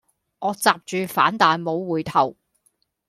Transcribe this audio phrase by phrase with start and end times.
[0.39, 2.35] 我閘住反彈無回頭